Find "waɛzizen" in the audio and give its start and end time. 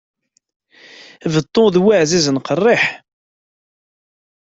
1.83-2.37